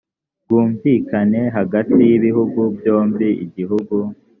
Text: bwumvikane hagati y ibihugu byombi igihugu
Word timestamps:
bwumvikane 0.43 1.41
hagati 1.57 1.99
y 2.09 2.13
ibihugu 2.17 2.59
byombi 2.77 3.27
igihugu 3.45 3.95